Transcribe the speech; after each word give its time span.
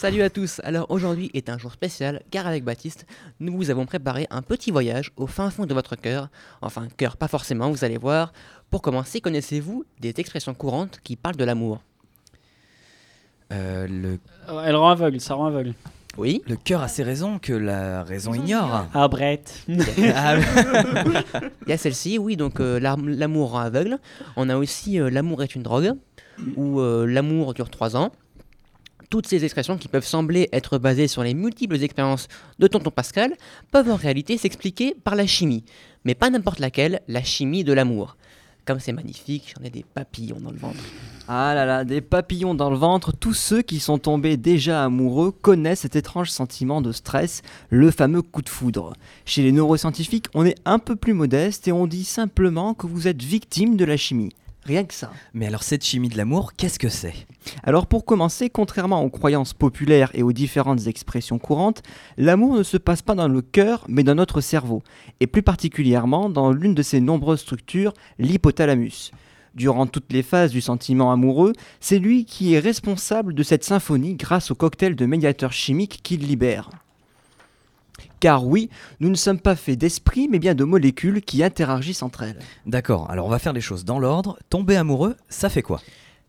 Salut 0.00 0.22
à 0.22 0.30
tous. 0.30 0.60
Alors 0.62 0.86
aujourd'hui 0.92 1.28
est 1.34 1.48
un 1.48 1.58
jour 1.58 1.72
spécial 1.72 2.22
car 2.30 2.46
avec 2.46 2.62
Baptiste, 2.62 3.04
nous 3.40 3.56
vous 3.56 3.70
avons 3.70 3.84
préparé 3.84 4.28
un 4.30 4.42
petit 4.42 4.70
voyage 4.70 5.10
au 5.16 5.26
fin 5.26 5.50
fond 5.50 5.66
de 5.66 5.74
votre 5.74 5.96
cœur. 5.96 6.28
Enfin, 6.62 6.86
cœur 6.96 7.16
pas 7.16 7.26
forcément, 7.26 7.68
vous 7.72 7.84
allez 7.84 7.96
voir. 7.98 8.32
Pour 8.70 8.80
commencer, 8.80 9.20
connaissez-vous 9.20 9.84
des 9.98 10.14
expressions 10.18 10.54
courantes 10.54 11.00
qui 11.02 11.16
parlent 11.16 11.34
de 11.34 11.42
l'amour? 11.42 11.80
Euh, 13.52 13.88
le, 13.88 14.18
Oh, 14.48 14.60
Elle 14.64 14.76
rend 14.76 14.90
aveugle, 14.90 15.20
ça 15.20 15.34
rend 15.34 15.46
aveugle. 15.46 15.74
Oui 16.16 16.42
le 16.46 16.54
cœur 16.54 16.80
a 16.82 16.86
ses 16.88 17.02
raisons 17.02 17.40
que 17.40 17.52
la 17.52 18.04
raison 18.04 18.34
ignore. 18.34 18.86
Ah, 18.94 19.08
Brett. 19.08 19.66
Ah, 20.14 20.36
Il 21.66 21.70
y 21.70 21.72
a 21.72 21.76
celle-ci, 21.76 22.18
oui, 22.18 22.36
donc 22.36 22.60
euh, 22.60 22.78
l'am- 22.78 23.08
l'amour 23.08 23.50
rend 23.50 23.58
aveugle. 23.60 23.98
On 24.36 24.48
a 24.48 24.56
aussi 24.56 25.00
euh, 25.00 25.10
l'amour 25.10 25.42
est 25.42 25.56
une 25.56 25.64
drogue 25.64 25.94
ou 26.56 26.78
euh, 26.78 27.04
l'amour 27.04 27.52
dure 27.52 27.68
trois 27.68 27.96
ans. 27.96 28.12
Toutes 29.10 29.26
ces 29.26 29.44
expressions 29.44 29.78
qui 29.78 29.88
peuvent 29.88 30.04
sembler 30.04 30.50
être 30.52 30.76
basées 30.76 31.08
sur 31.08 31.22
les 31.22 31.32
multiples 31.32 31.82
expériences 31.82 32.28
de 32.58 32.66
tonton 32.66 32.90
Pascal 32.90 33.32
peuvent 33.70 33.90
en 33.90 33.96
réalité 33.96 34.36
s'expliquer 34.36 34.94
par 35.02 35.14
la 35.14 35.26
chimie, 35.26 35.64
mais 36.04 36.14
pas 36.14 36.28
n'importe 36.28 36.58
laquelle, 36.58 37.00
la 37.08 37.22
chimie 37.22 37.64
de 37.64 37.72
l'amour. 37.72 38.18
Comme 38.66 38.80
c'est 38.80 38.92
magnifique, 38.92 39.54
j'en 39.56 39.64
ai 39.64 39.70
des 39.70 39.82
papillons 39.82 40.40
dans 40.40 40.50
le 40.50 40.58
ventre. 40.58 40.84
Ah 41.26 41.54
là 41.54 41.64
là, 41.64 41.84
des 41.84 42.02
papillons 42.02 42.54
dans 42.54 42.68
le 42.68 42.76
ventre, 42.76 43.12
tous 43.12 43.32
ceux 43.32 43.62
qui 43.62 43.80
sont 43.80 43.96
tombés 43.96 44.36
déjà 44.36 44.84
amoureux 44.84 45.30
connaissent 45.30 45.80
cet 45.80 45.96
étrange 45.96 46.30
sentiment 46.30 46.82
de 46.82 46.92
stress, 46.92 47.40
le 47.70 47.90
fameux 47.90 48.20
coup 48.20 48.42
de 48.42 48.48
foudre. 48.50 48.92
Chez 49.24 49.42
les 49.42 49.52
neuroscientifiques, 49.52 50.26
on 50.34 50.44
est 50.44 50.58
un 50.66 50.78
peu 50.78 50.96
plus 50.96 51.14
modeste 51.14 51.66
et 51.66 51.72
on 51.72 51.86
dit 51.86 52.04
simplement 52.04 52.74
que 52.74 52.86
vous 52.86 53.08
êtes 53.08 53.22
victime 53.22 53.78
de 53.78 53.86
la 53.86 53.96
chimie. 53.96 54.34
Rien 54.68 54.84
que 54.84 54.92
ça. 54.92 55.10
Mais 55.32 55.46
alors 55.46 55.62
cette 55.62 55.82
chimie 55.82 56.10
de 56.10 56.18
l'amour, 56.18 56.52
qu'est-ce 56.52 56.78
que 56.78 56.90
c'est? 56.90 57.14
Alors 57.62 57.86
pour 57.86 58.04
commencer, 58.04 58.50
contrairement 58.50 59.02
aux 59.02 59.08
croyances 59.08 59.54
populaires 59.54 60.10
et 60.12 60.22
aux 60.22 60.34
différentes 60.34 60.86
expressions 60.88 61.38
courantes, 61.38 61.82
l'amour 62.18 62.54
ne 62.54 62.62
se 62.62 62.76
passe 62.76 63.00
pas 63.00 63.14
dans 63.14 63.28
le 63.28 63.40
cœur 63.40 63.86
mais 63.88 64.02
dans 64.02 64.14
notre 64.14 64.42
cerveau, 64.42 64.82
et 65.20 65.26
plus 65.26 65.42
particulièrement 65.42 66.28
dans 66.28 66.52
l'une 66.52 66.74
de 66.74 66.82
ses 66.82 67.00
nombreuses 67.00 67.40
structures, 67.40 67.94
l'hypothalamus. 68.18 69.10
Durant 69.54 69.86
toutes 69.86 70.12
les 70.12 70.22
phases 70.22 70.52
du 70.52 70.60
sentiment 70.60 71.12
amoureux, 71.12 71.54
c'est 71.80 71.98
lui 71.98 72.26
qui 72.26 72.52
est 72.52 72.58
responsable 72.58 73.32
de 73.32 73.42
cette 73.42 73.64
symphonie 73.64 74.16
grâce 74.16 74.50
au 74.50 74.54
cocktail 74.54 74.96
de 74.96 75.06
médiateurs 75.06 75.52
chimiques 75.52 76.00
qu'il 76.02 76.26
libère. 76.26 76.68
Car 78.20 78.44
oui, 78.46 78.68
nous 79.00 79.08
ne 79.10 79.14
sommes 79.14 79.38
pas 79.40 79.54
faits 79.56 79.78
d'esprit 79.78 80.28
mais 80.28 80.38
bien 80.38 80.54
de 80.54 80.64
molécules 80.64 81.22
qui 81.22 81.42
interagissent 81.42 82.02
entre 82.02 82.22
elles. 82.24 82.38
D'accord, 82.66 83.10
alors 83.10 83.26
on 83.26 83.30
va 83.30 83.38
faire 83.38 83.52
les 83.52 83.60
choses 83.60 83.84
dans 83.84 83.98
l'ordre. 83.98 84.38
Tomber 84.50 84.76
amoureux, 84.76 85.16
ça 85.28 85.48
fait 85.48 85.62
quoi? 85.62 85.80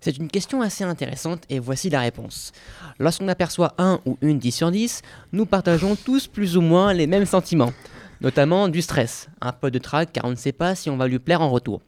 C'est 0.01 0.17
une 0.17 0.29
question 0.29 0.61
assez 0.61 0.83
intéressante 0.85 1.43
et 1.49 1.59
voici 1.59 1.89
la 1.89 1.99
réponse. 1.99 2.53
Lorsqu'on 2.99 3.27
aperçoit 3.27 3.73
un 3.77 3.99
ou 4.05 4.17
une 4.21 4.39
10 4.39 4.51
sur 4.51 4.71
10, 4.71 5.01
nous 5.33 5.45
partageons 5.45 5.95
tous 5.97 6.27
plus 6.27 6.55
ou 6.55 6.61
moins 6.61 6.93
les 6.93 7.05
mêmes 7.07 7.25
sentiments, 7.25 7.73
notamment 8.21 8.69
du 8.69 8.81
stress, 8.81 9.27
un 9.41 9.51
peu 9.51 9.71
de 9.71 9.79
trac 9.79 10.13
car 10.13 10.23
on 10.25 10.29
ne 10.29 10.35
sait 10.35 10.53
pas 10.53 10.73
si 10.75 10.89
on 10.89 10.95
va 10.95 11.07
lui 11.07 11.19
plaire 11.19 11.41
en 11.41 11.49
retour. 11.49 11.81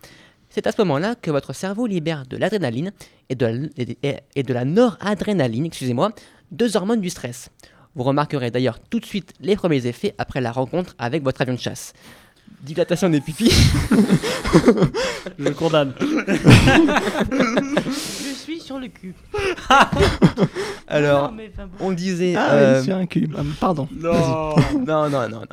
C'est 0.49 0.67
à 0.67 0.73
ce 0.73 0.81
moment-là 0.81 1.15
que 1.15 1.31
votre 1.31 1.53
cerveau 1.53 1.87
libère 1.87 2.25
de 2.25 2.35
l'adrénaline 2.35 2.91
et 3.29 3.35
de 3.35 3.45
la, 3.45 3.53
et- 3.77 4.17
et 4.35 4.43
de 4.43 4.53
la 4.53 4.65
noradrénaline, 4.65 5.67
excusez-moi, 5.67 6.11
deux 6.51 6.75
hormones 6.75 6.99
du 6.99 7.09
stress. 7.09 7.49
Vous 7.95 8.03
remarquerez 8.03 8.51
d'ailleurs 8.51 8.79
tout 8.79 8.99
de 8.99 9.05
suite 9.05 9.33
les 9.41 9.55
premiers 9.55 9.85
effets 9.85 10.13
après 10.17 10.41
la 10.41 10.51
rencontre 10.51 10.95
avec 10.97 11.23
votre 11.23 11.41
avion 11.41 11.53
de 11.55 11.59
chasse. 11.59 11.93
Dilatation 12.61 13.09
des 13.09 13.21
pupilles, 13.21 13.51
Je 15.37 15.43
le 15.43 15.51
condamne. 15.51 15.93
je 15.99 16.05
suis 18.35 18.59
sur 18.59 18.79
le 18.79 18.87
cul. 18.87 19.13
Alors, 20.87 21.33
on 21.79 21.91
disait... 21.91 22.35
Ah, 22.37 22.53
euh, 22.53 22.79
oui, 22.79 22.85
sur 22.85 22.95
un 22.97 23.05
cul. 23.07 23.29
Ah, 23.35 23.41
Pardon. 23.59 23.87
Non. 23.91 24.55
non, 24.85 25.09
non, 25.09 25.27
non, 25.29 25.39
non. 25.39 25.45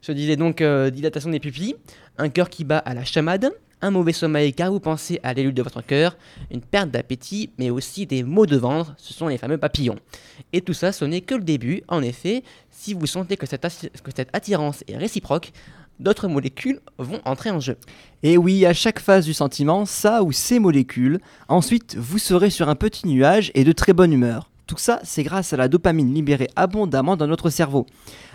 Je 0.00 0.12
disais 0.12 0.36
donc 0.36 0.60
euh, 0.62 0.88
dilatation 0.90 1.28
des 1.30 1.40
pupilles, 1.40 1.74
un 2.16 2.28
cœur 2.30 2.48
qui 2.48 2.64
bat 2.64 2.78
à 2.78 2.94
la 2.94 3.04
chamade, 3.04 3.50
un 3.80 3.90
mauvais 3.90 4.12
sommeil 4.12 4.52
car 4.52 4.70
vous 4.70 4.80
pensez 4.80 5.20
à 5.22 5.34
l'élu 5.34 5.52
de 5.52 5.62
votre 5.62 5.82
cœur, 5.82 6.16
une 6.50 6.60
perte 6.60 6.90
d'appétit, 6.90 7.50
mais 7.58 7.70
aussi 7.70 8.06
des 8.06 8.22
maux 8.22 8.46
de 8.46 8.56
ventre, 8.56 8.94
ce 8.98 9.14
sont 9.14 9.28
les 9.28 9.38
fameux 9.38 9.58
papillons. 9.58 9.98
Et 10.52 10.60
tout 10.60 10.74
ça, 10.74 10.92
ce 10.92 11.04
n'est 11.04 11.20
que 11.20 11.34
le 11.34 11.42
début. 11.42 11.82
En 11.88 12.02
effet, 12.02 12.42
si 12.70 12.94
vous 12.94 13.06
sentez 13.06 13.36
que 13.36 13.46
cette, 13.46 13.64
attirance 14.32 14.84
est 14.88 14.96
réciproque, 14.96 15.52
d'autres 16.00 16.28
molécules 16.28 16.80
vont 16.98 17.20
entrer 17.24 17.50
en 17.50 17.60
jeu. 17.60 17.76
Et 18.22 18.36
oui, 18.36 18.66
à 18.66 18.72
chaque 18.72 19.00
phase 19.00 19.24
du 19.24 19.34
sentiment, 19.34 19.86
ça 19.86 20.22
ou 20.22 20.32
ces 20.32 20.58
molécules, 20.58 21.20
ensuite 21.48 21.96
vous 21.96 22.18
serez 22.18 22.50
sur 22.50 22.68
un 22.68 22.76
petit 22.76 23.06
nuage 23.06 23.50
et 23.54 23.64
de 23.64 23.72
très 23.72 23.92
bonne 23.92 24.12
humeur. 24.12 24.50
Tout 24.68 24.76
ça, 24.76 25.00
c'est 25.02 25.22
grâce 25.22 25.54
à 25.54 25.56
la 25.56 25.66
dopamine 25.66 26.12
libérée 26.12 26.50
abondamment 26.54 27.16
dans 27.16 27.26
notre 27.26 27.48
cerveau. 27.48 27.86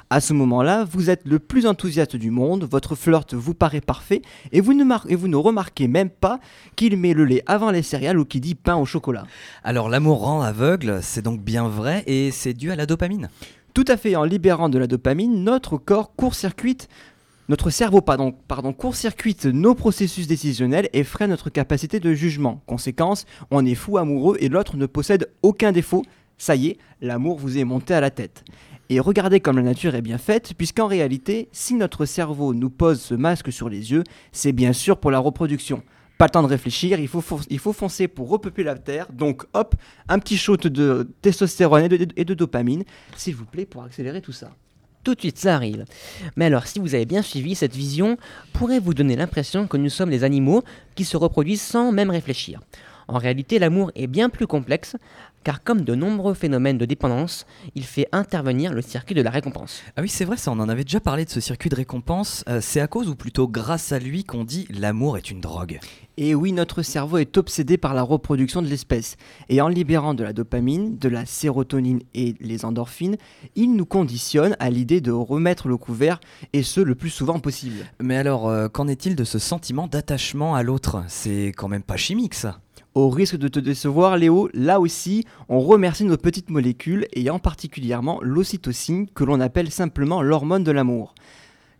À 0.10 0.20
ce 0.20 0.34
moment-là, 0.34 0.84
vous 0.84 1.12
êtes 1.12 1.22
le 1.26 1.38
plus 1.38 1.68
enthousiaste 1.68 2.16
du 2.16 2.32
monde, 2.32 2.68
votre 2.70 2.96
flirt 2.96 3.36
vous 3.36 3.54
paraît 3.54 3.82
parfait 3.82 4.24
et 4.52 4.60
vous 4.60 4.74
ne, 4.74 4.84
mar- 4.84 5.06
et 5.10 5.16
vous 5.16 5.28
ne 5.28 5.36
remarquez 5.36 5.88
même 5.88 6.10
pas 6.10 6.40
qu'il 6.76 6.98
met 6.98 7.14
le 7.14 7.26
lait 7.26 7.44
avant 7.46 7.70
les 7.70 7.84
céréales 7.84 8.18
ou 8.18 8.26
qu'il 8.26 8.42
dit 8.42 8.56
pain 8.56 8.76
au 8.76 8.86
chocolat. 8.86 9.28
Alors 9.64 9.90
l'amour 9.90 10.22
rend 10.22 10.42
aveugle, 10.42 11.02
c'est 11.04 11.22
donc 11.22 11.40
bien 11.40 11.68
vrai 11.68 12.04
et 12.08 12.32
c'est 12.32 12.54
dû 12.56 12.72
à 12.72 12.76
la 12.76 12.88
dopamine. 12.88 13.30
Tout 13.76 13.86
à 13.88 13.96
fait, 13.96 14.16
en 14.16 14.24
libérant 14.24 14.70
de 14.70 14.80
la 14.80 14.88
dopamine, 14.88 15.44
notre 15.44 15.78
corps 15.78 16.16
court-circuite, 16.16 16.90
notre 17.48 17.70
cerveau 17.70 18.02
pardon, 18.02 18.34
pardon, 18.48 18.74
court-circuite 18.74 19.46
nos 19.46 19.76
processus 19.76 20.26
décisionnels 20.26 20.90
et 20.94 21.04
freine 21.04 21.30
notre 21.30 21.52
capacité 21.52 22.00
de 22.00 22.12
jugement. 22.16 22.64
Conséquence, 22.66 23.26
on 23.52 23.64
est 23.64 23.76
fou 23.76 24.00
amoureux 24.00 24.38
et 24.40 24.50
l'autre 24.50 24.78
ne 24.78 24.88
possède 24.88 25.30
aucun 25.44 25.72
défaut. 25.72 26.04
Ça 26.38 26.56
y 26.56 26.68
est, 26.68 26.78
l'amour 27.02 27.38
vous 27.38 27.58
est 27.58 27.64
monté 27.64 27.94
à 27.94 28.02
la 28.02 28.12
tête. 28.12 28.44
Et 28.90 29.00
regardez 29.00 29.40
comme 29.40 29.56
la 29.56 29.64
nature 29.64 29.96
est 29.96 30.02
bien 30.02 30.18
faite, 30.18 30.54
puisqu'en 30.58 30.88
réalité, 30.88 31.50
si 31.52 31.74
notre 31.74 32.06
cerveau 32.06 32.54
nous 32.54 32.70
pose 32.70 33.02
ce 33.02 33.16
masque 33.16 33.52
sur 33.52 33.70
les 33.70 33.92
yeux, 33.92 34.04
c'est 34.32 34.52
bien 34.52 34.74
sûr 34.74 34.98
pour 34.98 35.10
la 35.10 35.20
reproduction. 35.20 35.84
Pas 36.18 36.26
le 36.26 36.32
temps 36.32 36.44
de 36.44 36.48
réfléchir, 36.48 37.00
il 37.00 37.08
faut, 37.08 37.22
foncer 37.22 38.08
pour 38.08 38.30
repeupler 38.30 38.64
la 38.64 38.78
Terre. 38.78 39.08
Donc 39.12 39.46
hop, 39.54 39.76
un 40.10 40.20
petit 40.20 40.38
shot 40.38 40.58
de 40.58 41.10
testostérone 41.22 41.86
et 41.86 41.90
de, 41.90 42.08
et 42.16 42.26
de 42.26 42.34
dopamine, 42.34 42.84
s'il 43.16 43.36
vous 43.36 43.46
plaît, 43.46 43.66
pour 43.66 43.84
accélérer 43.84 44.22
tout 44.22 44.32
ça. 44.32 44.52
Tout 45.04 45.16
de 45.16 45.20
suite, 45.20 45.38
ça 45.38 45.56
arrive. 45.56 45.84
Mais 46.38 46.46
alors, 46.46 46.66
si 46.66 46.80
vous 46.80 46.96
avez 46.96 47.06
bien 47.06 47.22
suivi, 47.22 47.56
cette 47.56 47.76
vision 47.76 48.18
pourrait 48.54 48.80
vous 48.80 48.94
donner 48.94 49.18
l'impression 49.18 49.68
que 49.68 49.76
nous 49.76 49.90
sommes 49.90 50.10
des 50.12 50.24
animaux 50.24 50.64
qui 50.96 51.04
se 51.04 51.18
reproduisent 51.18 51.62
sans 51.62 51.92
même 51.92 52.10
réfléchir. 52.10 52.62
En 53.10 53.18
réalité, 53.18 53.60
l'amour 53.60 53.92
est 53.96 54.08
bien 54.08 54.30
plus 54.30 54.48
complexe, 54.48 54.96
car 55.44 55.64
comme 55.64 55.82
de 55.82 55.96
nombreux 55.96 56.34
phénomènes 56.34 56.78
de 56.78 56.86
dépendance, 56.86 57.46
il 57.76 57.84
fait 57.84 58.08
intervenir 58.12 58.74
le 58.74 58.82
circuit 58.82 59.16
de 59.16 59.22
la 59.22 59.30
récompense. 59.30 59.82
Ah 59.96 60.02
oui, 60.02 60.10
c'est 60.10 60.26
vrai, 60.26 60.38
ça, 60.38 60.52
on 60.52 60.60
en 60.60 60.70
avait 60.70 60.84
déjà 60.84 61.00
parlé 61.00 61.26
de 61.26 61.30
ce 61.30 61.40
circuit 61.40 61.70
de 61.70 61.76
récompense. 61.76 62.44
Euh, 62.48 62.60
c'est 62.62 62.80
à 62.80 62.88
cause 62.88 63.10
ou 63.10 63.16
plutôt 63.16 63.48
grâce 63.48 63.92
à 63.92 64.00
lui 64.00 64.24
qu'on 64.24 64.44
dit 64.44 64.68
l'amour 64.70 65.18
est 65.18 65.30
une 65.30 65.42
drogue. 65.42 65.80
Et 66.18 66.36
oui, 66.36 66.52
notre 66.52 66.84
cerveau 66.84 67.18
est 67.18 67.38
obsédé 67.38 67.78
par 67.78 67.96
la 67.96 68.04
reproduction 68.04 68.62
de 68.62 68.68
l'espèce. 68.68 69.18
Et 69.50 69.62
en 69.62 69.68
libérant 69.68 70.14
de 70.14 70.24
la 70.24 70.32
dopamine, 70.32 70.98
de 70.98 71.10
la 71.10 71.26
sérotonine 71.26 72.02
et 72.14 72.36
les 72.40 72.66
endorphines, 72.66 73.18
il 73.56 73.74
nous 73.74 73.86
conditionne 73.86 74.56
à 74.60 74.70
l'idée 74.70 75.02
de 75.02 75.12
remettre 75.12 75.68
le 75.68 75.78
couvert, 75.78 76.20
et 76.54 76.62
ce 76.62 76.82
le 76.82 76.94
plus 76.94 77.10
souvent 77.10 77.40
possible. 77.40 77.86
Mais 78.00 78.18
alors, 78.18 78.48
euh, 78.48 78.68
qu'en 78.68 78.88
est-il 78.88 79.16
de 79.16 79.24
ce 79.24 79.40
sentiment 79.40 79.88
d'attachement 79.88 80.56
à 80.56 80.62
l'autre? 80.62 81.04
C'est 81.08 81.48
quand 81.48 81.68
même 81.68 81.84
pas 81.84 81.98
chimique 81.98 82.36
ça. 82.36 82.60
Au 82.96 83.10
risque 83.10 83.38
de 83.38 83.48
te 83.48 83.60
décevoir, 83.60 84.18
Léo, 84.18 84.50
là 84.54 84.80
aussi, 84.80 85.26
on 85.50 85.60
remercie 85.60 86.06
nos 86.06 86.18
petites 86.18 86.52
molécules, 86.52 87.08
et 87.14 87.30
en 87.32 87.40
particulièrement 87.40 88.20
l'ocytocine, 88.22 89.08
que 89.10 89.24
l'on 89.24 89.40
appelle 89.40 89.72
simplement 89.72 90.22
l'hormone 90.22 90.64
de 90.64 90.72
l'amour. 90.72 91.16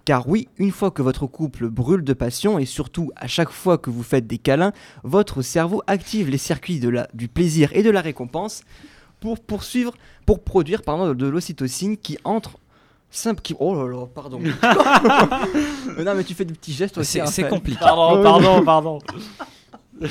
Car 0.06 0.28
oui, 0.28 0.50
une 0.58 0.72
fois 0.72 0.90
que 0.92 1.02
votre 1.04 1.28
couple 1.28 1.70
brûle 1.70 2.04
de 2.04 2.14
passion, 2.14 2.58
et 2.58 2.66
surtout 2.66 3.12
à 3.16 3.28
chaque 3.28 3.52
fois 3.52 3.78
que 3.78 3.92
vous 3.92 4.02
faites 4.04 4.26
des 4.26 4.40
câlins, 4.40 4.74
votre 5.04 5.42
cerveau 5.44 5.84
active 5.88 6.30
les 6.30 6.40
circuits 6.40 6.80
de 6.80 6.90
la, 6.90 7.08
du 7.14 7.28
plaisir 7.28 7.70
et 7.74 7.84
de 7.84 7.92
la 7.92 8.02
récompense 8.02 8.64
pour 9.22 9.40
poursuivre, 9.40 9.94
pour 10.26 10.44
produire 10.44 10.82
pardon, 10.82 11.14
de 11.14 11.28
l'ocytocine 11.28 11.96
qui 11.96 12.18
entre 12.26 12.58
simple 13.12 13.42
qui 13.42 13.56
oh 13.60 13.76
là 13.76 13.88
là 13.88 14.08
pardon 14.08 14.40
non 16.04 16.16
mais 16.16 16.24
tu 16.24 16.34
fais 16.34 16.46
des 16.46 16.56
petits 16.56 16.74
gestes 16.74 16.98
aussi 16.98 17.12
C'est 17.14 17.28
c'est 17.28 17.44
Raphaël. 17.44 17.50
compliqué. 17.50 17.80
Pardon, 17.80 18.24
pardon, 18.24 18.64
pardon. 18.66 19.00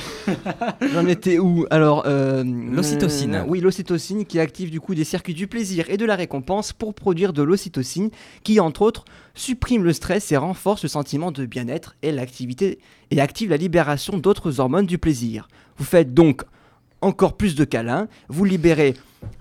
J'en 0.93 1.07
étais 1.07 1.39
où 1.39 1.67
Alors, 1.71 2.05
euh, 2.07 2.45
L'ocytocine. 2.45 3.35
euh, 3.35 3.45
oui, 3.47 3.61
l'ocytocine 3.61 4.25
qui 4.25 4.39
active 4.39 4.71
du 4.71 4.81
coup 4.81 4.95
des 4.95 5.05
circuits 5.05 5.35
du 5.35 5.47
plaisir 5.47 5.91
et 5.91 5.97
de 5.97 6.05
la 6.05 6.17
récompense 6.17 6.73
pour 6.73 6.95
produire 6.95 7.33
de 7.33 7.43
l'ocytocine 7.43 8.11
qui, 8.43 8.61
entre 8.61 8.83
autres, 8.83 9.05
supprime 9.35 9.85
le 9.85 9.93
stress 9.93 10.31
et 10.33 10.37
renforce 10.37 10.83
le 10.83 10.89
sentiment 10.89 11.33
de 11.33 11.47
bien-être 11.47 11.97
et 12.03 12.13
l'activité 12.13 12.79
et 13.11 13.21
active 13.21 13.51
la 13.51 13.57
libération 13.57 14.19
d'autres 14.19 14.61
hormones 14.61 14.87
du 14.87 14.99
plaisir. 14.99 15.49
Vous 15.77 15.85
faites 15.85 16.15
donc 16.15 16.43
encore 17.03 17.37
plus 17.37 17.55
de 17.55 17.65
câlins, 17.65 18.09
vous 18.29 18.45
libérez 18.45 18.95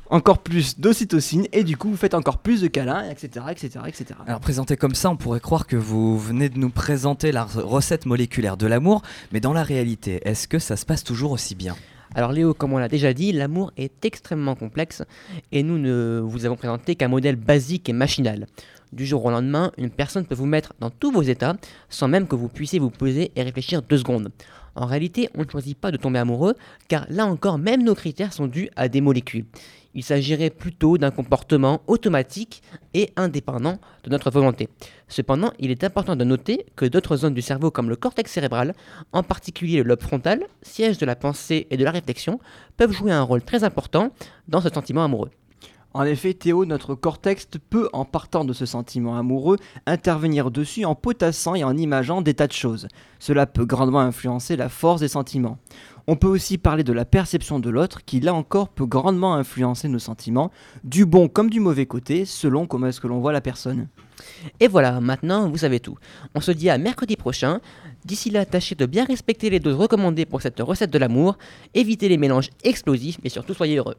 encore 0.10 0.40
plus 0.40 0.78
d'ocytocine 0.80 1.48
et 1.54 1.64
du 1.64 1.78
coup 1.78 1.90
vous 1.90 1.96
faites 1.98 2.14
encore 2.14 2.40
plus 2.40 2.62
de 2.62 2.68
câlins, 2.68 3.10
etc., 3.10 3.46
etc., 3.50 3.80
etc. 3.88 4.06
Alors 4.28 4.42
présenté 4.42 4.76
comme 4.76 4.94
ça, 4.94 5.10
on 5.10 5.16
pourrait 5.16 5.40
croire 5.40 5.66
que 5.68 5.78
vous 5.78 6.20
venez 6.20 6.50
de 6.50 6.58
nous 6.60 6.70
présenter 6.70 7.32
la 7.32 7.46
re- 7.46 7.62
recette 7.62 8.06
moléculaire 8.06 8.58
de 8.58 8.68
l'amour, 8.68 9.02
mais 9.32 9.40
dans 9.40 9.54
la 9.54 9.64
réalité, 9.64 10.20
est-ce 10.26 10.48
que 10.48 10.60
ça 10.60 10.76
se 10.76 10.86
passe 10.86 11.04
toujours 11.04 11.32
aussi 11.32 11.56
bien? 11.56 11.76
Alors 12.14 12.34
Léo, 12.34 12.54
comme 12.54 12.74
on 12.74 12.78
l'a 12.78 12.90
déjà 12.90 13.14
dit, 13.14 13.32
l'amour 13.32 13.72
est 13.78 14.04
extrêmement 14.04 14.56
complexe 14.56 15.02
et 15.54 15.64
nous 15.64 15.78
ne 15.78 16.20
vous 16.22 16.46
avons 16.46 16.58
présenté 16.58 16.96
qu'un 16.96 17.08
modèle 17.08 17.38
basique 17.38 17.88
et 17.88 17.94
machinal. 17.94 18.48
Du 18.92 19.06
jour 19.06 19.24
au 19.24 19.32
lendemain, 19.32 19.72
une 19.78 19.90
personne 19.90 20.26
peut 20.26 20.36
vous 20.36 20.46
mettre 20.46 20.74
dans 20.82 20.90
tous 20.90 21.14
vos 21.14 21.22
états 21.22 21.56
sans 21.88 22.10
même 22.10 22.28
que 22.28 22.36
vous 22.36 22.50
puissiez 22.50 22.80
vous 22.80 22.90
poser 22.90 23.32
et 23.38 23.44
réfléchir 23.44 23.82
deux 23.82 23.98
secondes. 23.98 24.30
En 24.76 24.86
réalité, 24.86 25.30
on 25.36 25.44
ne 25.44 25.50
choisit 25.50 25.78
pas 25.78 25.92
de 25.92 25.98
tomber 25.98 26.20
amoureux 26.20 26.56
car 26.88 27.06
là 27.10 27.26
encore, 27.26 27.58
même 27.58 27.84
nos 27.84 27.96
critères 27.96 28.34
sont 28.34 28.48
dus 28.48 28.70
à 28.76 28.88
des 28.88 29.02
molécules. 29.02 29.46
Il 29.94 30.04
s'agirait 30.04 30.50
plutôt 30.50 30.98
d'un 30.98 31.12
comportement 31.12 31.82
automatique 31.88 32.64
et 32.94 33.12
indépendant 33.18 33.78
de 34.04 34.10
notre 34.10 34.32
volonté. 34.32 34.70
Cependant, 35.10 35.52
il 35.60 35.70
est 35.70 35.84
important 35.84 36.16
de 36.16 36.24
noter 36.24 36.66
que 36.78 36.86
d'autres 36.86 37.18
zones 37.18 37.34
du 37.34 37.42
cerveau 37.42 37.72
comme 37.72 37.90
le 37.90 37.98
cortex 37.98 38.32
cérébral, 38.32 38.74
en 39.12 39.24
particulier 39.24 39.78
le 39.78 39.90
lobe 39.90 40.02
frontal, 40.02 40.46
siège 40.62 40.98
de 40.98 41.06
la 41.06 41.18
pensée 41.18 41.68
et 41.70 41.78
de 41.78 41.84
la 41.84 41.92
réflexion, 41.92 42.40
peuvent 42.78 42.94
jouer 42.94 43.12
un 43.12 43.24
rôle 43.24 43.42
très 43.42 43.66
important 43.66 44.14
dans 44.48 44.62
ce 44.62 44.70
sentiment 44.70 45.04
amoureux. 45.04 45.32
En 45.94 46.04
effet, 46.04 46.34
Théo, 46.34 46.64
notre 46.66 46.96
cortex 46.96 47.48
peut, 47.70 47.90
en 47.92 48.06
partant 48.06 48.46
de 48.46 48.54
ce 48.54 48.66
sentiment 48.66 49.18
amoureux, 49.18 49.58
intervenir 49.86 50.50
dessus 50.50 50.86
en 50.86 50.96
potassant 50.96 51.54
et 51.54 51.66
en 51.66 51.76
imageant 51.76 52.22
des 52.22 52.34
tas 52.34 52.48
de 52.48 52.54
choses. 52.54 52.88
Cela 53.20 53.46
peut 53.46 53.66
grandement 53.66 54.00
influencer 54.00 54.56
la 54.56 54.70
force 54.70 55.02
des 55.02 55.10
sentiments. 55.10 55.58
On 56.08 56.16
peut 56.16 56.30
aussi 56.30 56.58
parler 56.58 56.86
de 56.86 56.94
la 56.94 57.04
perception 57.04 57.60
de 57.60 57.70
l'autre, 57.70 58.06
qui 58.06 58.22
là 58.22 58.34
encore 58.34 58.70
peut 58.70 58.86
grandement 58.86 59.36
influencer 59.36 59.90
nos 59.90 60.00
sentiments, 60.00 60.50
du 60.86 61.06
bon 61.06 61.28
comme 61.28 61.50
du 61.50 61.60
mauvais 61.60 61.86
côté, 61.86 62.24
selon 62.24 62.68
comment 62.68 62.88
est-ce 62.88 63.02
que 63.02 63.08
l'on 63.08 63.20
voit 63.20 63.34
la 63.34 63.42
personne. 63.42 63.88
Et 64.60 64.70
voilà, 64.70 65.02
maintenant 65.02 65.50
vous 65.50 65.58
savez 65.58 65.82
tout. 65.82 65.98
On 66.36 66.42
se 66.42 66.52
dit 66.52 66.70
à 66.70 66.78
mercredi 66.78 67.18
prochain. 67.18 67.60
D'ici 68.06 68.30
là, 68.30 68.46
tâchez 68.46 68.76
de 68.76 68.86
bien 68.86 69.04
respecter 69.06 69.50
les 69.50 69.60
doses 69.60 69.76
recommandées 69.76 70.26
pour 70.26 70.42
cette 70.42 70.60
recette 70.60 70.90
de 70.90 70.98
l'amour, 70.98 71.38
évitez 71.74 72.08
les 72.10 72.18
mélanges 72.18 72.50
explosifs, 72.64 73.20
mais 73.24 73.30
surtout 73.30 73.54
soyez 73.54 73.76
heureux. 73.78 73.96